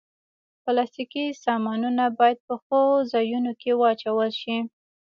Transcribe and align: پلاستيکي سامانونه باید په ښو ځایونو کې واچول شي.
پلاستيکي 0.63 1.25
سامانونه 1.45 2.03
باید 2.19 2.37
په 2.47 2.53
ښو 2.63 2.81
ځایونو 3.13 3.51
کې 3.61 3.71
واچول 3.81 4.29
شي. 4.41 4.57